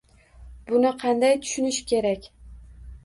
Buni 0.71 0.93
qanday 1.03 1.37
tushunish 1.43 1.81
kerak? 1.93 2.29